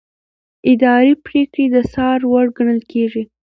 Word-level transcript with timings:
اداري 0.71 1.13
پریکړې 1.25 1.65
د 1.73 1.75
څار 1.93 2.19
وړ 2.31 2.45
ګڼل 2.57 2.81
کېږي. 2.91 3.23